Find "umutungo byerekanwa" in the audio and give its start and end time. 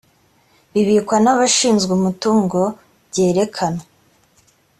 1.99-3.83